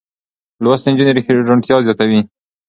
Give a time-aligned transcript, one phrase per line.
[0.63, 1.13] لوستې نجونې
[1.47, 2.19] روڼتيا زياتوي.